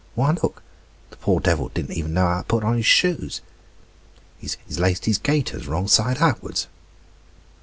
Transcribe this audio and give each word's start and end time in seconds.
Why 0.15 0.31
look, 0.31 0.63
the 1.11 1.15
poor 1.17 1.39
devil 1.39 1.69
did 1.71 1.87
not 1.89 1.95
even 1.95 2.15
know 2.15 2.25
how 2.25 2.37
to 2.39 2.43
put 2.45 2.63
on 2.63 2.77
his 2.77 2.87
shoes; 2.87 3.41
he 4.39 4.49
has 4.67 4.79
laced 4.79 5.05
his 5.05 5.19
gaiters 5.19 5.67
wrong 5.67 5.87
side 5.87 6.17
outwards." 6.19 6.65